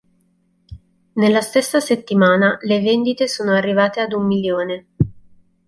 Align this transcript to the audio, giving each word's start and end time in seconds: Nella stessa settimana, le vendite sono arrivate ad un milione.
Nella 1.13 1.41
stessa 1.41 1.79
settimana, 1.79 2.57
le 2.61 2.81
vendite 2.81 3.27
sono 3.27 3.51
arrivate 3.53 3.99
ad 3.99 4.13
un 4.13 4.25
milione. 4.25 4.87